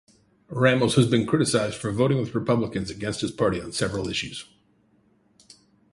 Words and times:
Ramos 0.49 0.95
has 0.95 1.05
been 1.05 1.27
criticized 1.27 1.75
for 1.75 1.91
voting 1.91 2.17
with 2.17 2.33
Republicans 2.33 2.89
against 2.89 3.21
his 3.21 3.29
party 3.29 3.61
on 3.61 3.71
several 3.71 4.09
issues. 4.09 4.45